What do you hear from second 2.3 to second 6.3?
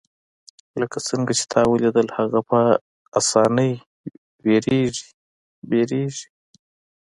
په اسانۍ ویریږي